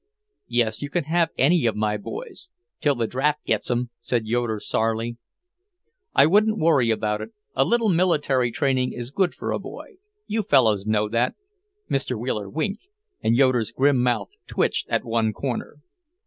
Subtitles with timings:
[0.47, 4.59] "Yes, you can have any of my boys, till the draft gets 'em," said Yoeder
[4.59, 5.17] sourly.
[6.15, 7.33] "I wouldn't worry about it.
[7.55, 9.97] A little military training is good for a boy.
[10.25, 11.35] You fellows know that."
[11.87, 12.17] Mr.
[12.19, 12.87] Wheeler winked,
[13.21, 15.77] and Yoeder's grim mouth twitched at one corner.